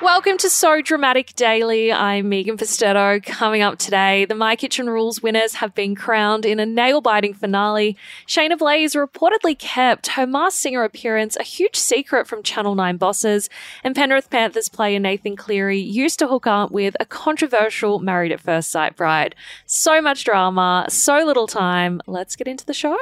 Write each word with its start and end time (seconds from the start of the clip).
Welcome 0.00 0.38
to 0.38 0.48
So 0.48 0.80
Dramatic 0.80 1.34
Daily. 1.34 1.92
I'm 1.92 2.28
Megan 2.28 2.56
Pustetto. 2.56 3.20
Coming 3.20 3.62
up 3.62 3.78
today, 3.78 4.26
the 4.26 4.34
My 4.36 4.54
Kitchen 4.54 4.88
Rules 4.88 5.20
winners 5.24 5.54
have 5.54 5.74
been 5.74 5.96
crowned 5.96 6.46
in 6.46 6.60
a 6.60 6.66
nail 6.66 7.00
biting 7.00 7.34
finale. 7.34 7.96
Shaynna 8.24 8.56
Blaze 8.56 8.94
reportedly 8.94 9.58
kept 9.58 10.06
her 10.08 10.24
Masked 10.24 10.60
Singer 10.60 10.84
appearance 10.84 11.36
a 11.36 11.42
huge 11.42 11.74
secret 11.74 12.28
from 12.28 12.44
Channel 12.44 12.76
9 12.76 12.96
bosses, 12.96 13.50
and 13.82 13.96
Penrith 13.96 14.30
Panthers 14.30 14.68
player 14.68 15.00
Nathan 15.00 15.34
Cleary 15.34 15.80
used 15.80 16.20
to 16.20 16.28
hook 16.28 16.46
up 16.46 16.70
with 16.70 16.94
a 17.00 17.04
controversial 17.04 17.98
Married 17.98 18.30
at 18.30 18.40
First 18.40 18.70
Sight 18.70 18.94
bride. 18.94 19.34
So 19.66 20.00
much 20.00 20.22
drama, 20.22 20.86
so 20.88 21.24
little 21.24 21.48
time. 21.48 22.00
Let's 22.06 22.36
get 22.36 22.46
into 22.46 22.64
the 22.64 22.72
show. 22.72 22.96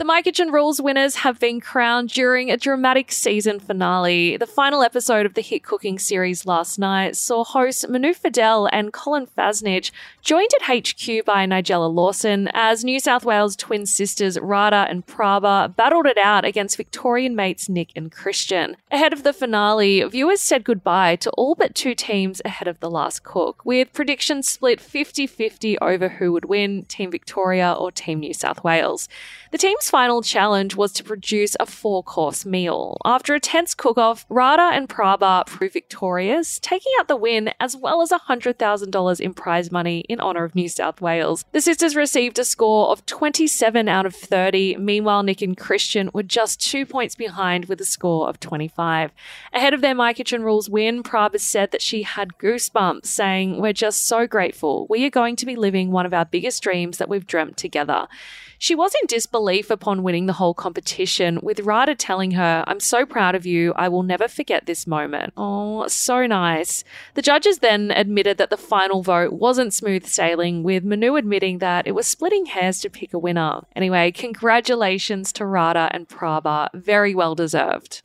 The 0.00 0.06
My 0.06 0.22
Kitchen 0.22 0.50
Rules 0.50 0.80
winners 0.80 1.16
have 1.16 1.38
been 1.38 1.60
crowned 1.60 2.08
during 2.08 2.50
a 2.50 2.56
dramatic 2.56 3.12
season 3.12 3.60
finale. 3.60 4.38
The 4.38 4.46
final 4.46 4.82
episode 4.82 5.26
of 5.26 5.34
the 5.34 5.42
hit 5.42 5.62
cooking 5.62 5.98
series 5.98 6.46
last 6.46 6.78
night 6.78 7.16
saw 7.16 7.44
hosts 7.44 7.86
Manu 7.86 8.14
Feildel 8.14 8.66
and 8.72 8.94
Colin 8.94 9.26
Fassnidge 9.26 9.90
joined 10.22 10.48
at 10.58 10.74
HQ 10.74 11.26
by 11.26 11.44
Nigella 11.46 11.94
Lawson 11.94 12.48
as 12.54 12.82
New 12.82 12.98
South 12.98 13.26
Wales 13.26 13.54
twin 13.54 13.84
sisters 13.84 14.40
Rada 14.40 14.86
and 14.88 15.06
Prabha 15.06 15.76
battled 15.76 16.06
it 16.06 16.16
out 16.16 16.46
against 16.46 16.78
Victorian 16.78 17.36
mates 17.36 17.68
Nick 17.68 17.90
and 17.94 18.10
Christian. 18.10 18.78
Ahead 18.90 19.12
of 19.12 19.22
the 19.22 19.34
finale, 19.34 20.02
viewers 20.04 20.40
said 20.40 20.64
goodbye 20.64 21.16
to 21.16 21.30
all 21.32 21.54
but 21.54 21.74
two 21.74 21.94
teams 21.94 22.40
ahead 22.46 22.68
of 22.68 22.80
the 22.80 22.90
last 22.90 23.22
cook, 23.22 23.66
with 23.66 23.92
predictions 23.92 24.48
split 24.48 24.80
50 24.80 25.26
50 25.26 25.78
over 25.80 26.08
who 26.08 26.32
would 26.32 26.46
win 26.46 26.86
Team 26.86 27.10
Victoria 27.10 27.74
or 27.78 27.92
Team 27.92 28.20
New 28.20 28.32
South 28.32 28.64
Wales. 28.64 29.06
The 29.50 29.58
team's 29.58 29.89
final 29.90 30.22
challenge 30.22 30.76
was 30.76 30.92
to 30.92 31.02
produce 31.02 31.56
a 31.58 31.66
four 31.66 32.00
course 32.04 32.46
meal. 32.46 32.96
After 33.04 33.34
a 33.34 33.40
tense 33.40 33.74
cook 33.74 33.98
off, 33.98 34.24
Rada 34.28 34.70
and 34.72 34.88
Prabha 34.88 35.44
proved 35.46 35.72
victorious, 35.72 36.60
taking 36.60 36.92
out 37.00 37.08
the 37.08 37.16
win 37.16 37.50
as 37.58 37.76
well 37.76 38.00
as 38.00 38.10
$100,000 38.10 39.20
in 39.20 39.34
prize 39.34 39.72
money 39.72 40.04
in 40.08 40.20
honour 40.20 40.44
of 40.44 40.54
New 40.54 40.68
South 40.68 41.00
Wales. 41.00 41.44
The 41.50 41.60
sisters 41.60 41.96
received 41.96 42.38
a 42.38 42.44
score 42.44 42.90
of 42.90 43.04
27 43.06 43.88
out 43.88 44.06
of 44.06 44.14
30. 44.14 44.76
Meanwhile, 44.76 45.24
Nick 45.24 45.42
and 45.42 45.56
Christian 45.56 46.08
were 46.14 46.22
just 46.22 46.60
two 46.60 46.86
points 46.86 47.16
behind 47.16 47.64
with 47.64 47.80
a 47.80 47.84
score 47.84 48.28
of 48.28 48.38
25. 48.38 49.10
Ahead 49.52 49.74
of 49.74 49.80
their 49.80 49.96
My 49.96 50.12
Kitchen 50.12 50.44
Rules 50.44 50.70
win, 50.70 51.02
Prabha 51.02 51.40
said 51.40 51.72
that 51.72 51.82
she 51.82 52.04
had 52.04 52.38
goosebumps, 52.38 53.06
saying, 53.06 53.60
We're 53.60 53.72
just 53.72 54.06
so 54.06 54.28
grateful. 54.28 54.86
We 54.88 55.04
are 55.04 55.10
going 55.10 55.34
to 55.34 55.46
be 55.46 55.56
living 55.56 55.90
one 55.90 56.06
of 56.06 56.14
our 56.14 56.24
biggest 56.24 56.62
dreams 56.62 56.98
that 56.98 57.08
we've 57.08 57.26
dreamt 57.26 57.56
together. 57.56 58.06
She 58.62 58.74
was 58.74 58.94
in 59.00 59.06
disbelief 59.06 59.70
upon 59.80 60.02
winning 60.02 60.26
the 60.26 60.34
whole 60.34 60.52
competition, 60.52 61.38
with 61.42 61.60
Rada 61.60 61.94
telling 61.94 62.32
her, 62.32 62.62
I'm 62.66 62.80
so 62.80 63.06
proud 63.06 63.34
of 63.34 63.46
you. 63.46 63.72
I 63.76 63.88
will 63.88 64.02
never 64.02 64.28
forget 64.28 64.66
this 64.66 64.86
moment. 64.86 65.32
Oh, 65.38 65.88
so 65.88 66.26
nice. 66.26 66.84
The 67.14 67.22
judges 67.22 67.60
then 67.60 67.90
admitted 67.90 68.36
that 68.36 68.50
the 68.50 68.58
final 68.58 69.02
vote 69.02 69.32
wasn't 69.32 69.72
smooth 69.72 70.04
sailing, 70.04 70.62
with 70.62 70.84
Manu 70.84 71.16
admitting 71.16 71.58
that 71.58 71.86
it 71.86 71.92
was 71.92 72.06
splitting 72.06 72.44
hairs 72.44 72.80
to 72.80 72.90
pick 72.90 73.14
a 73.14 73.18
winner. 73.18 73.62
Anyway, 73.74 74.12
congratulations 74.12 75.32
to 75.32 75.46
Rada 75.46 75.88
and 75.92 76.06
Prabha. 76.08 76.68
Very 76.74 77.14
well 77.14 77.34
deserved. 77.34 78.02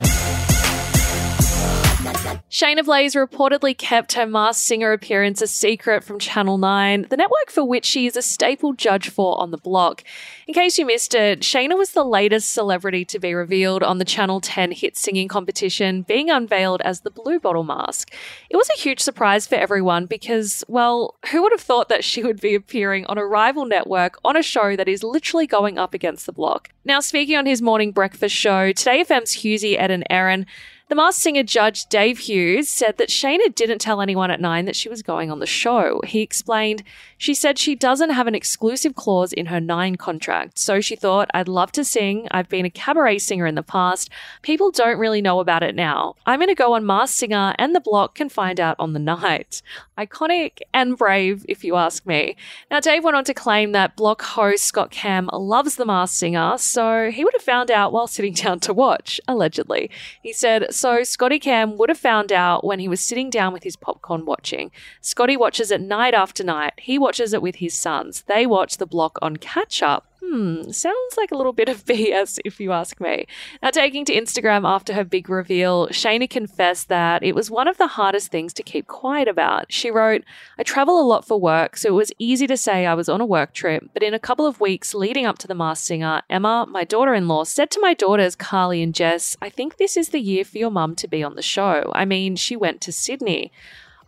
Shaynna 2.06 2.84
Blaze 2.84 3.14
reportedly 3.14 3.76
kept 3.76 4.12
her 4.14 4.24
Masked 4.24 4.64
Singer 4.64 4.92
appearance 4.92 5.42
a 5.42 5.46
secret 5.46 6.04
from 6.04 6.18
Channel 6.18 6.58
9, 6.58 7.06
the 7.10 7.16
network 7.16 7.50
for 7.50 7.64
which 7.64 7.84
she 7.84 8.06
is 8.06 8.16
a 8.16 8.22
staple 8.22 8.72
judge 8.72 9.10
for 9.10 9.38
on 9.40 9.50
the 9.50 9.58
block. 9.58 10.04
In 10.46 10.54
case 10.54 10.78
you 10.78 10.86
missed 10.86 11.14
it, 11.14 11.40
Shaynna 11.40 11.76
was 11.76 11.90
the 11.90 12.04
latest 12.04 12.52
celebrity 12.52 13.04
to 13.06 13.18
be 13.18 13.34
revealed 13.34 13.82
on 13.82 13.98
the 13.98 14.04
Channel 14.04 14.40
10 14.40 14.72
hit 14.72 14.96
singing 14.96 15.28
competition, 15.28 16.02
being 16.02 16.30
unveiled 16.30 16.80
as 16.82 17.00
the 17.00 17.10
Blue 17.10 17.40
Bottle 17.40 17.64
Mask. 17.64 18.12
It 18.48 18.56
was 18.56 18.70
a 18.70 18.78
huge 18.78 19.00
surprise 19.00 19.46
for 19.46 19.56
everyone 19.56 20.06
because, 20.06 20.64
well, 20.68 21.16
who 21.32 21.42
would 21.42 21.52
have 21.52 21.60
thought 21.60 21.88
that 21.88 22.04
she 22.04 22.22
would 22.22 22.40
be 22.40 22.54
appearing 22.54 23.04
on 23.06 23.18
a 23.18 23.26
rival 23.26 23.66
network 23.66 24.18
on 24.24 24.36
a 24.36 24.42
show 24.42 24.76
that 24.76 24.88
is 24.88 25.02
literally 25.02 25.46
going 25.46 25.78
up 25.78 25.94
against 25.94 26.26
the 26.26 26.32
block? 26.32 26.70
Now, 26.84 27.00
speaking 27.00 27.36
on 27.36 27.46
his 27.46 27.60
morning 27.60 27.90
breakfast 27.90 28.34
show, 28.34 28.72
Today 28.72 29.02
FM's 29.02 29.38
Hughesy 29.38 29.76
Ed 29.76 29.90
and 29.90 30.04
Erin, 30.08 30.46
the 30.88 30.94
Masked 30.94 31.22
Singer 31.22 31.42
judge 31.42 31.86
Dave 31.86 32.20
Hughes 32.20 32.68
said 32.68 32.96
that 32.98 33.08
Shaynna 33.08 33.52
didn't 33.52 33.80
tell 33.80 34.00
anyone 34.00 34.30
at 34.30 34.40
Nine 34.40 34.66
that 34.66 34.76
she 34.76 34.88
was 34.88 35.02
going 35.02 35.32
on 35.32 35.40
the 35.40 35.46
show. 35.46 36.00
He 36.06 36.22
explained, 36.22 36.84
she 37.18 37.34
said 37.34 37.58
she 37.58 37.74
doesn't 37.74 38.10
have 38.10 38.28
an 38.28 38.36
exclusive 38.36 38.94
clause 38.94 39.32
in 39.32 39.46
her 39.46 39.60
Nine 39.60 39.96
contract, 39.96 40.58
so 40.58 40.80
she 40.80 40.94
thought, 40.94 41.28
I'd 41.34 41.48
love 41.48 41.72
to 41.72 41.84
sing. 41.84 42.28
I've 42.30 42.48
been 42.48 42.64
a 42.64 42.70
cabaret 42.70 43.18
singer 43.18 43.46
in 43.46 43.56
the 43.56 43.64
past. 43.64 44.10
People 44.42 44.70
don't 44.70 44.98
really 44.98 45.20
know 45.20 45.40
about 45.40 45.64
it 45.64 45.74
now. 45.74 46.14
I'm 46.24 46.38
going 46.38 46.48
to 46.48 46.54
go 46.54 46.74
on 46.74 46.86
Masked 46.86 47.18
Singer, 47.18 47.54
and 47.58 47.74
the 47.74 47.80
block 47.80 48.14
can 48.14 48.28
find 48.28 48.60
out 48.60 48.76
on 48.78 48.92
the 48.92 49.00
night. 49.00 49.62
Iconic 49.98 50.60
and 50.72 50.96
brave, 50.96 51.44
if 51.48 51.64
you 51.64 51.74
ask 51.74 52.06
me. 52.06 52.36
Now, 52.70 52.78
Dave 52.78 53.02
went 53.02 53.16
on 53.16 53.24
to 53.24 53.34
claim 53.34 53.72
that 53.72 53.96
block 53.96 54.22
host 54.22 54.64
Scott 54.64 54.90
Cam 54.90 55.28
loves 55.32 55.76
the 55.76 55.86
Masked 55.86 56.18
Singer, 56.18 56.58
so 56.58 57.10
he 57.10 57.24
would 57.24 57.34
have 57.34 57.42
found 57.42 57.72
out 57.72 57.92
while 57.92 58.06
sitting 58.06 58.34
down 58.46 58.60
to 58.60 58.72
watch, 58.72 59.20
allegedly. 59.26 59.90
He 60.22 60.32
said, 60.32 60.72
so 60.76 61.02
Scotty 61.02 61.38
Cam 61.38 61.76
would 61.76 61.88
have 61.88 61.98
found 61.98 62.30
out 62.32 62.64
when 62.64 62.78
he 62.78 62.88
was 62.88 63.00
sitting 63.00 63.30
down 63.30 63.52
with 63.52 63.64
his 63.64 63.76
popcorn 63.76 64.24
watching. 64.24 64.70
Scotty 65.00 65.36
watches 65.36 65.70
it 65.70 65.80
night 65.80 66.14
after 66.14 66.44
night. 66.44 66.74
He 66.78 66.98
watches 66.98 67.32
it 67.32 67.42
with 67.42 67.56
his 67.56 67.74
sons. 67.74 68.22
They 68.26 68.46
watch 68.46 68.76
the 68.76 68.86
block 68.86 69.18
on 69.22 69.36
catch 69.36 69.82
up. 69.82 70.06
Hmm, 70.28 70.70
sounds 70.72 71.16
like 71.16 71.30
a 71.30 71.36
little 71.36 71.52
bit 71.52 71.68
of 71.68 71.84
BS 71.86 72.40
if 72.44 72.58
you 72.58 72.72
ask 72.72 73.00
me. 73.00 73.26
Now, 73.62 73.70
taking 73.70 74.04
to 74.06 74.14
Instagram 74.14 74.66
after 74.66 74.92
her 74.94 75.04
big 75.04 75.28
reveal, 75.28 75.86
Shaynna 75.88 76.28
confessed 76.28 76.88
that 76.88 77.22
it 77.22 77.34
was 77.34 77.50
one 77.50 77.68
of 77.68 77.78
the 77.78 77.86
hardest 77.86 78.32
things 78.32 78.52
to 78.54 78.62
keep 78.62 78.88
quiet 78.88 79.28
about. 79.28 79.70
She 79.70 79.90
wrote, 79.90 80.24
I 80.58 80.64
travel 80.64 81.00
a 81.00 81.06
lot 81.06 81.24
for 81.24 81.38
work, 81.38 81.76
so 81.76 81.88
it 81.88 81.92
was 81.92 82.12
easy 82.18 82.46
to 82.48 82.56
say 82.56 82.86
I 82.86 82.94
was 82.94 83.08
on 83.08 83.20
a 83.20 83.26
work 83.26 83.52
trip, 83.52 83.90
but 83.92 84.02
in 84.02 84.14
a 84.14 84.18
couple 84.18 84.46
of 84.46 84.60
weeks 84.60 84.94
leading 84.94 85.26
up 85.26 85.38
to 85.38 85.46
the 85.46 85.54
Masked 85.54 85.86
Singer, 85.86 86.22
Emma, 86.28 86.66
my 86.68 86.82
daughter 86.82 87.14
in 87.14 87.28
law, 87.28 87.44
said 87.44 87.70
to 87.72 87.80
my 87.80 87.94
daughters, 87.94 88.34
Carly 88.34 88.82
and 88.82 88.94
Jess, 88.94 89.36
I 89.40 89.48
think 89.48 89.76
this 89.76 89.96
is 89.96 90.08
the 90.08 90.20
year 90.20 90.44
for 90.44 90.58
your 90.58 90.70
mum 90.70 90.96
to 90.96 91.08
be 91.08 91.22
on 91.22 91.36
the 91.36 91.42
show. 91.42 91.92
I 91.94 92.04
mean, 92.04 92.34
she 92.34 92.56
went 92.56 92.80
to 92.82 92.92
Sydney. 92.92 93.52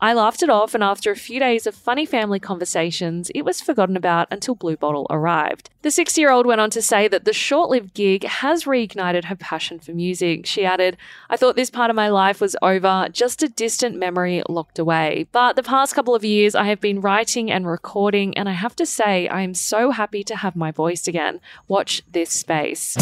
I 0.00 0.12
laughed 0.12 0.44
it 0.44 0.50
off, 0.50 0.75
and 0.75 0.84
after 0.84 1.10
a 1.10 1.16
few 1.16 1.41
days 1.41 1.66
of 1.66 1.75
funny 1.75 2.06
family 2.06 2.38
conversations, 2.38 3.32
it 3.34 3.42
was 3.42 3.60
forgotten 3.60 3.97
about 3.97 4.28
until 4.31 4.54
Blue 4.54 4.76
Bottle 4.76 5.09
arrived. 5.10 5.70
The 5.82 5.91
six 5.91 6.16
year 6.16 6.31
old 6.31 6.47
went 6.47 6.60
on 6.60 6.70
to 6.70 6.82
say 6.82 7.09
that 7.09 7.25
the 7.25 7.32
short 7.32 7.69
lived 7.69 7.94
gig 7.94 8.22
has 8.25 8.64
reignited 8.64 9.25
her 9.25 9.34
passion 9.34 9.81
for 9.81 9.92
music. 9.92 10.47
She 10.47 10.64
added, 10.64 10.97
I 11.28 11.36
thought 11.36 11.56
this 11.56 11.70
part 11.70 11.91
of 11.91 11.97
my 11.97 12.09
life 12.09 12.41
was 12.41 12.54
over, 12.62 13.09
just 13.10 13.42
a 13.42 13.48
distant 13.48 13.97
memory 13.97 14.42
locked 14.48 14.78
away. 14.78 15.26
But 15.32 15.56
the 15.56 15.64
past 15.64 15.97
couple 15.97 16.15
of 16.15 16.25
years, 16.25 16.54
I 16.54 16.65
have 16.65 16.80
been 16.80 17.00
writing 17.00 17.50
and 17.50 17.66
recording, 17.66 18.38
and 18.38 18.48
I 18.48 18.53
have 18.53 18.76
to 18.76 18.86
say, 18.86 19.26
I 19.26 19.41
am 19.41 19.54
so 19.54 19.91
happy 19.91 20.22
to 20.25 20.36
have 20.36 20.54
my 20.54 20.70
voice 20.70 21.09
again. 21.09 21.41
Watch 21.66 22.03
this 22.09 22.30
space. 22.30 22.97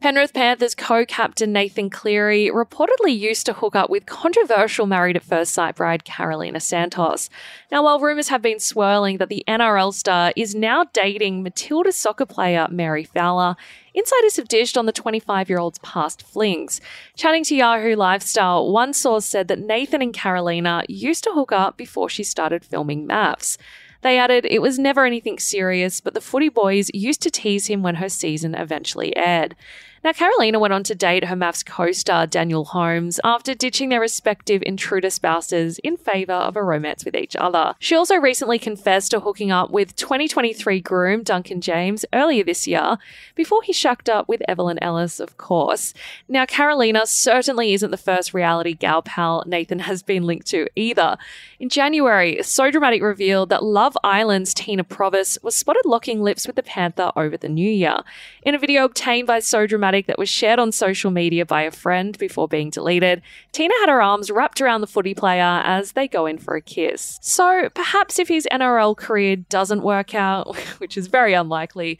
Penrith 0.00 0.32
Panthers 0.32 0.74
co 0.74 1.04
captain 1.04 1.52
Nathan 1.52 1.90
Cleary 1.90 2.50
reportedly 2.50 3.14
used 3.14 3.44
to 3.44 3.52
hook 3.52 3.76
up 3.76 3.90
with 3.90 4.06
controversial 4.06 4.86
Married 4.86 5.16
at 5.16 5.22
First 5.22 5.52
Sight 5.52 5.76
bride 5.76 6.04
Carolina 6.04 6.58
Santos. 6.58 7.28
Now, 7.70 7.84
while 7.84 8.00
rumours 8.00 8.28
have 8.28 8.40
been 8.40 8.60
swirling 8.60 9.18
that 9.18 9.28
the 9.28 9.44
NRL 9.46 9.92
star 9.92 10.32
is 10.34 10.54
now 10.54 10.86
dating 10.94 11.42
Matilda 11.42 11.92
soccer 11.92 12.24
player 12.24 12.66
Mary 12.70 13.04
Fowler, 13.04 13.56
Insiders 13.92 14.36
have 14.36 14.48
dished 14.48 14.78
on 14.78 14.86
the 14.86 14.92
25 14.92 15.50
year 15.50 15.58
old's 15.58 15.78
past 15.80 16.22
flings. 16.22 16.80
Chatting 17.14 17.44
to 17.44 17.56
Yahoo 17.56 17.94
Lifestyle, 17.94 18.72
one 18.72 18.94
source 18.94 19.26
said 19.26 19.48
that 19.48 19.58
Nathan 19.58 20.00
and 20.00 20.14
Carolina 20.14 20.82
used 20.88 21.24
to 21.24 21.32
hook 21.32 21.52
up 21.52 21.76
before 21.76 22.08
she 22.08 22.24
started 22.24 22.64
filming 22.64 23.06
MAFS. 23.06 23.58
They 24.02 24.16
added, 24.16 24.46
it 24.48 24.62
was 24.62 24.78
never 24.78 25.04
anything 25.04 25.38
serious, 25.38 26.00
but 26.00 26.14
the 26.14 26.22
footy 26.22 26.48
boys 26.48 26.90
used 26.94 27.20
to 27.22 27.30
tease 27.30 27.66
him 27.66 27.82
when 27.82 27.96
her 27.96 28.08
season 28.08 28.54
eventually 28.54 29.14
aired. 29.14 29.54
Now, 30.02 30.14
Carolina 30.14 30.58
went 30.58 30.72
on 30.72 30.82
to 30.84 30.94
date 30.94 31.24
her 31.24 31.36
MAFS 31.36 31.62
co 31.62 31.92
star 31.92 32.26
Daniel 32.26 32.64
Holmes 32.64 33.20
after 33.22 33.54
ditching 33.54 33.90
their 33.90 34.00
respective 34.00 34.62
intruder 34.64 35.10
spouses 35.10 35.78
in 35.80 35.98
favour 35.98 36.32
of 36.32 36.56
a 36.56 36.62
romance 36.62 37.04
with 37.04 37.14
each 37.14 37.36
other. 37.36 37.74
She 37.80 37.94
also 37.94 38.16
recently 38.16 38.58
confessed 38.58 39.10
to 39.10 39.20
hooking 39.20 39.50
up 39.50 39.70
with 39.70 39.94
2023 39.96 40.80
groom 40.80 41.22
Duncan 41.22 41.60
James 41.60 42.06
earlier 42.14 42.42
this 42.42 42.66
year 42.66 42.96
before 43.34 43.62
he 43.62 43.74
shucked 43.74 44.08
up 44.08 44.26
with 44.26 44.40
Evelyn 44.48 44.78
Ellis, 44.82 45.20
of 45.20 45.36
course. 45.36 45.92
Now, 46.28 46.46
Carolina 46.46 47.04
certainly 47.04 47.74
isn't 47.74 47.90
the 47.90 47.98
first 47.98 48.32
reality 48.32 48.72
gal 48.72 49.02
pal 49.02 49.44
Nathan 49.46 49.80
has 49.80 50.02
been 50.02 50.22
linked 50.22 50.46
to 50.46 50.66
either. 50.76 51.18
In 51.58 51.68
January, 51.68 52.42
So 52.42 52.70
Dramatic 52.70 53.02
revealed 53.02 53.50
that 53.50 53.62
Love 53.62 53.98
Island's 54.02 54.54
Tina 54.54 54.82
Provis 54.82 55.36
was 55.42 55.54
spotted 55.54 55.84
locking 55.84 56.22
lips 56.22 56.46
with 56.46 56.56
the 56.56 56.62
Panther 56.62 57.12
over 57.16 57.36
the 57.36 57.50
new 57.50 57.70
year. 57.70 57.98
In 58.42 58.54
a 58.54 58.58
video 58.58 58.86
obtained 58.86 59.26
by 59.26 59.40
So 59.40 59.66
That 59.90 60.18
was 60.18 60.28
shared 60.28 60.58
on 60.58 60.70
social 60.72 61.10
media 61.10 61.44
by 61.44 61.62
a 61.62 61.70
friend 61.70 62.16
before 62.16 62.46
being 62.46 62.70
deleted, 62.70 63.22
Tina 63.52 63.74
had 63.80 63.88
her 63.88 64.00
arms 64.00 64.30
wrapped 64.30 64.60
around 64.60 64.82
the 64.82 64.86
footy 64.86 65.14
player 65.14 65.62
as 65.64 65.92
they 65.92 66.06
go 66.06 66.26
in 66.26 66.38
for 66.38 66.54
a 66.54 66.60
kiss. 66.60 67.18
So 67.20 67.68
perhaps 67.74 68.18
if 68.20 68.28
his 68.28 68.46
NRL 68.52 68.96
career 68.96 69.36
doesn't 69.36 69.82
work 69.82 70.14
out, 70.14 70.56
which 70.78 70.96
is 70.96 71.08
very 71.08 71.34
unlikely, 71.34 71.98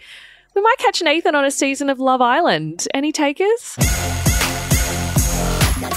we 0.55 0.63
might 0.63 0.79
catch 0.79 1.03
Nathan 1.03 1.35
on 1.35 1.45
a 1.45 1.51
season 1.51 1.91
of 1.91 1.99
Love 1.99 2.21
Island. 2.21 2.87
Any 2.95 3.11
takers? 3.11 3.77